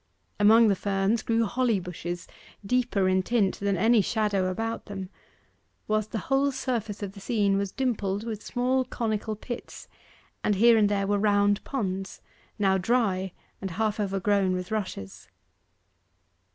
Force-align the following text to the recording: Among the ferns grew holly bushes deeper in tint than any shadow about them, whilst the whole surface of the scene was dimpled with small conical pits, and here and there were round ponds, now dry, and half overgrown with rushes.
Among 0.39 0.67
the 0.67 0.75
ferns 0.75 1.21
grew 1.21 1.45
holly 1.45 1.79
bushes 1.79 2.27
deeper 2.65 3.07
in 3.07 3.21
tint 3.21 3.59
than 3.59 3.77
any 3.77 4.01
shadow 4.01 4.49
about 4.49 4.87
them, 4.87 5.09
whilst 5.87 6.09
the 6.11 6.17
whole 6.25 6.51
surface 6.51 7.03
of 7.03 7.11
the 7.11 7.19
scene 7.19 7.55
was 7.55 7.71
dimpled 7.71 8.23
with 8.23 8.41
small 8.43 8.83
conical 8.83 9.35
pits, 9.35 9.87
and 10.43 10.55
here 10.55 10.75
and 10.75 10.89
there 10.89 11.05
were 11.05 11.19
round 11.19 11.63
ponds, 11.63 12.19
now 12.57 12.79
dry, 12.79 13.31
and 13.61 13.69
half 13.69 13.99
overgrown 13.99 14.53
with 14.53 14.71
rushes. 14.71 15.27